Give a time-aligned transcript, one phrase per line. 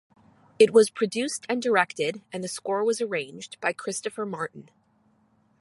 [0.57, 4.69] It was produced and directed, and the score was arranged, by Christopher Martin.